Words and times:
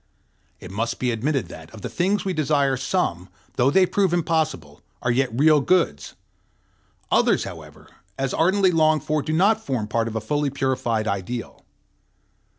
It 0.59 0.71
must 0.71 0.97
be 0.97 1.11
admitted 1.11 1.47
that, 1.49 1.69
of 1.75 1.83
the 1.83 1.87
things 1.87 2.25
we 2.25 2.33
desire, 2.33 2.75
some, 2.75 3.29
though 3.55 3.69
they 3.69 3.85
prove 3.85 4.15
impossible, 4.15 4.81
are 5.03 5.11
yet 5.11 5.29
real 5.31 5.61
goods; 5.61 6.15
others, 7.11 7.43
however, 7.43 7.87
as 8.17 8.33
ardently 8.33 8.71
longed 8.71 9.03
for, 9.03 9.21
do 9.21 9.31
not 9.31 9.63
form 9.63 9.85
part 9.87 10.07
of 10.07 10.15
a 10.15 10.19
fully 10.19 10.49
purified 10.49 11.07
ideal. 11.07 11.63